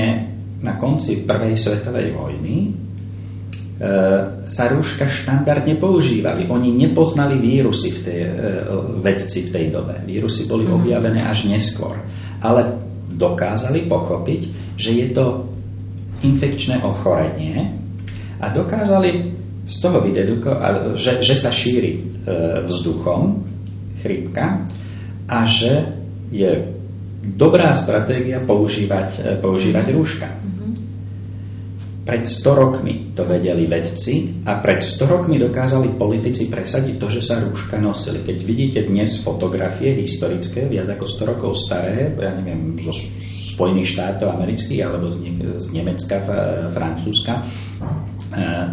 na 0.61 0.77
konci 0.77 1.25
prvej 1.25 1.57
svetovej 1.57 2.13
vojny 2.13 2.55
e, 2.61 2.69
sa 4.45 4.63
rúška 4.69 5.09
štandardne 5.09 5.73
používali. 5.81 6.45
Oni 6.45 6.69
nepoznali 6.69 7.41
vírusy 7.41 7.97
v 7.97 7.99
tej, 8.05 8.19
e, 8.21 8.29
vedci 9.01 9.49
v 9.49 9.53
tej 9.57 9.65
dobe. 9.73 10.05
Vírusy 10.05 10.45
boli 10.45 10.69
mhm. 10.69 10.73
objavené 10.77 11.25
až 11.25 11.49
neskôr. 11.49 11.97
Ale 12.45 12.77
dokázali 13.09 13.89
pochopiť, 13.89 14.41
že 14.77 14.91
je 15.01 15.07
to 15.09 15.49
infekčné 16.21 16.85
ochorenie 16.85 17.73
a 18.37 18.53
dokázali 18.53 19.33
z 19.65 19.75
toho 19.81 20.05
vydedukovať, 20.05 20.93
že, 20.93 21.25
že 21.25 21.33
sa 21.33 21.49
šíri 21.49 21.93
e, 21.97 22.01
vzduchom 22.69 23.41
chrípka 24.05 24.61
a 25.25 25.41
že 25.49 25.89
je 26.29 26.75
dobrá 27.25 27.73
stratégia 27.73 28.45
používať, 28.45 29.09
e, 29.17 29.21
používať 29.41 29.85
rúška. 29.89 30.29
Pred 32.05 32.21
100 32.21 32.53
rokmi 32.53 33.17
to 33.17 33.25
vedeli 33.25 33.65
vedci 33.65 34.45
a 34.45 34.61
pred 34.61 34.77
100 34.77 35.09
rokmi 35.09 35.41
dokázali 35.41 35.97
politici 35.97 36.45
presadiť 36.45 37.01
to, 37.01 37.09
že 37.09 37.21
sa 37.25 37.41
rúška 37.41 37.81
nosili. 37.81 38.21
Keď 38.21 38.37
vidíte 38.45 38.79
dnes 38.85 39.25
fotografie 39.25 39.89
historické, 40.05 40.69
viac 40.69 40.85
ako 40.85 41.01
100 41.01 41.31
rokov 41.33 41.57
staré, 41.57 42.13
ja 42.13 42.29
neviem, 42.37 42.77
zo 42.77 42.93
Spojených 43.57 43.97
štátov 43.97 44.37
amerických 44.37 44.85
alebo 44.85 45.09
z, 45.09 45.17
z 45.57 45.67
Nemecka, 45.73 46.21
Francúzska, 46.69 47.41
e, 47.41 47.43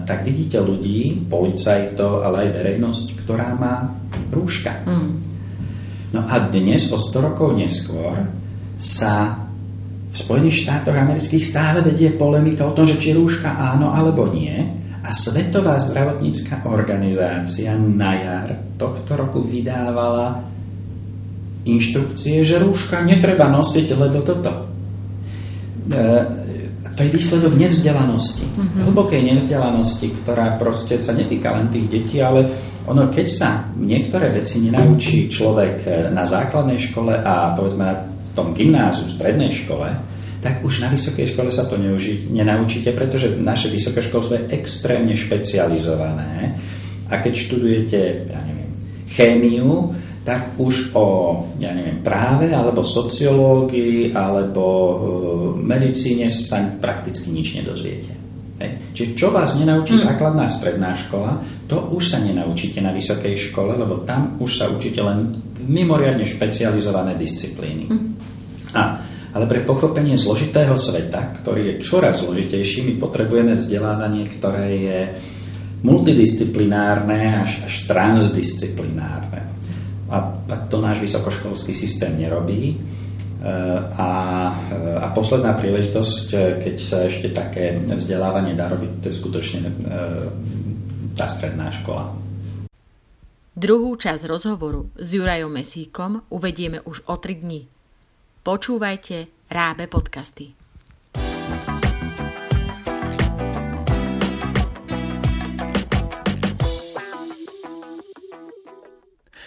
tak 0.05 0.29
vidíte 0.29 0.61
ľudí, 0.61 1.25
policajtov, 1.25 2.29
ale 2.29 2.37
aj 2.45 2.49
verejnosť, 2.53 3.07
ktorá 3.25 3.57
má 3.57 3.97
rúška. 4.29 4.85
Mm. 4.85 5.11
No 6.13 6.21
a 6.29 6.37
dnes, 6.53 6.93
o 6.93 7.01
100 7.01 7.33
rokov 7.33 7.57
neskôr, 7.57 8.42
sa 8.77 9.43
v 10.13 10.17
Spojených 10.17 10.69
štátoch 10.69 10.93
amerických 10.93 11.45
stále 11.45 11.81
vedie 11.81 12.13
polemika 12.13 12.69
o 12.69 12.77
tom, 12.77 12.85
že 12.85 13.01
či 13.01 13.17
rúška 13.17 13.49
áno 13.49 13.97
alebo 13.97 14.29
nie. 14.29 14.53
A 15.03 15.11
Svetová 15.11 15.81
zdravotnícká 15.83 16.63
organizácia 16.69 17.75
na 17.75 18.13
jar 18.23 18.49
tohto 18.79 19.19
roku 19.19 19.43
vydávala 19.43 20.47
inštrukcie, 21.65 22.43
že 22.43 22.63
rúška 22.63 23.03
netreba 23.03 23.51
nosiť, 23.51 23.87
lebo 23.95 24.19
toto. 24.23 24.53
E, 24.53 26.03
to 27.03 27.11
je 27.11 27.19
výsledok 27.19 27.59
nevzdelanosti. 27.59 28.47
Uh-huh. 28.47 28.87
Hlbokej 28.87 29.27
nevzdelanosti, 29.27 30.15
ktorá 30.23 30.55
proste 30.55 30.95
sa 31.03 31.11
netýka 31.11 31.51
len 31.51 31.67
tých 31.75 31.91
detí, 31.91 32.23
ale 32.23 32.55
ono, 32.87 33.11
keď 33.11 33.27
sa 33.27 33.67
niektoré 33.75 34.31
veci 34.31 34.63
nenaučí 34.63 35.27
človek 35.27 35.83
na 36.15 36.23
základnej 36.23 36.79
škole 36.79 37.19
a 37.19 37.59
povedzme 37.59 37.83
na 37.83 37.97
tom 38.39 38.55
gymnáziu, 38.55 39.11
strednej 39.11 39.51
škole, 39.51 39.91
tak 40.43 40.63
už 40.63 40.83
na 40.83 40.91
vysokej 40.91 41.35
škole 41.35 41.51
sa 41.51 41.67
to 41.67 41.79
neuži, 41.79 42.31
nenaučíte, 42.31 42.95
pretože 42.95 43.35
naše 43.39 43.71
vysoké 43.71 44.03
školstvo 44.03 44.39
je 44.39 44.49
extrémne 44.55 45.15
špecializované 45.15 46.59
a 47.11 47.19
keď 47.19 47.33
študujete, 47.35 47.99
ja 48.31 48.41
neviem, 48.47 48.71
chémiu, 49.11 49.95
tak 50.23 50.55
už 50.59 50.95
o 50.95 51.07
ja 51.59 51.75
neviem, 51.75 51.99
práve 51.99 52.51
alebo 52.55 52.87
sociológii 52.87 54.15
alebo 54.15 54.65
uh, 54.65 54.97
medicíne 55.59 56.31
sa 56.31 56.63
prakticky 56.79 57.35
nič 57.35 57.59
nedozviete. 57.59 58.13
Hej. 58.63 58.71
Čiže 58.95 59.11
čo 59.19 59.29
vás 59.35 59.59
nenaučí 59.59 59.99
mm. 59.99 60.03
základná 60.07 60.47
stredná 60.47 60.95
škola, 60.95 61.43
to 61.67 61.91
už 61.91 62.15
sa 62.15 62.19
nenaučíte 62.23 62.79
na 62.79 62.95
vysokej 62.95 63.35
škole, 63.51 63.75
lebo 63.75 64.07
tam 64.07 64.39
už 64.39 64.51
sa 64.63 64.71
učíte 64.71 65.03
len 65.03 65.35
mimoriadne 65.67 66.23
špecializované 66.23 67.19
disciplíny. 67.19 67.91
Mm. 67.91 68.15
A, 68.79 68.83
ale 69.35 69.45
pre 69.51 69.67
pochopenie 69.67 70.15
zložitého 70.15 70.79
sveta, 70.79 71.35
ktorý 71.43 71.75
je 71.75 71.75
čoraz 71.83 72.23
zložitejší, 72.23 72.87
my 72.87 72.95
potrebujeme 73.03 73.59
vzdelávanie, 73.59 74.31
ktoré 74.31 74.67
je, 74.79 75.01
multidisciplinárne 75.83 77.43
až, 77.43 77.67
až 77.67 77.75
transdisciplinárne. 77.91 79.51
A, 80.13 80.19
to 80.69 80.77
náš 80.85 81.01
vysokoškolský 81.01 81.73
systém 81.73 82.13
nerobí. 82.13 82.77
A, 83.99 84.11
a 85.03 85.07
posledná 85.11 85.59
príležitosť, 85.59 86.27
keď 86.63 86.77
sa 86.79 87.11
ešte 87.11 87.35
také 87.35 87.75
vzdelávanie 87.81 88.55
dá 88.55 88.71
robiť, 88.71 89.03
to 89.03 89.11
je 89.11 89.19
skutočne 89.19 89.61
tá 91.19 91.27
stredná 91.27 91.75
škola. 91.75 92.15
Druhú 93.53 93.99
časť 93.99 94.23
rozhovoru 94.31 94.95
s 94.97 95.13
Jurajom 95.13 95.53
Mesíkom 95.53 96.25
uvedieme 96.33 96.81
už 96.87 97.05
o 97.11 97.21
3 97.21 97.43
dní. 97.43 97.69
Počúvajte 98.47 99.29
Rábe 99.53 99.91
podcasty. 99.93 100.57